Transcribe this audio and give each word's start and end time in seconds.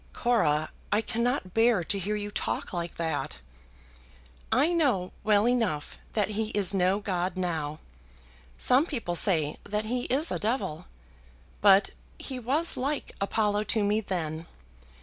"Cora! 0.13 0.71
I 0.91 1.01
cannot 1.01 1.53
bear 1.53 1.83
to 1.83 1.99
hear 1.99 2.15
you 2.15 2.31
talk 2.31 2.73
like 2.73 2.95
that." 2.95 3.37
"I 4.51 4.73
know 4.73 5.11
well 5.23 5.47
enough 5.47 5.99
that 6.13 6.29
he 6.29 6.47
is 6.55 6.73
no 6.73 6.97
god 6.99 7.37
now; 7.37 7.77
some 8.57 8.87
people 8.87 9.13
say 9.13 9.57
that 9.63 9.85
he 9.85 10.05
is 10.05 10.31
a 10.31 10.39
devil, 10.39 10.87
but 11.61 11.91
he 12.17 12.39
was 12.39 12.75
like 12.77 13.11
Apollo 13.21 13.65
to 13.65 13.83
me 13.83 14.01
then. 14.01 14.47